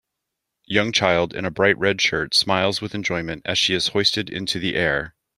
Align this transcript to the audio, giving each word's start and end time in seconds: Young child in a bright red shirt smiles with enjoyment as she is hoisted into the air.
Young 0.65 0.91
child 0.91 1.31
in 1.35 1.45
a 1.45 1.51
bright 1.51 1.77
red 1.77 2.01
shirt 2.01 2.33
smiles 2.33 2.81
with 2.81 2.95
enjoyment 2.95 3.43
as 3.45 3.59
she 3.59 3.75
is 3.75 3.89
hoisted 3.89 4.31
into 4.31 4.57
the 4.57 4.73
air. 4.73 5.13